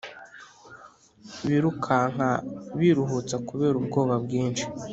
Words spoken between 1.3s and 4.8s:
Birukanka biruhutsa kubera ubwoba bwinshi